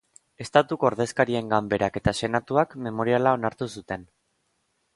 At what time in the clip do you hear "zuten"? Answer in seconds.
3.79-4.09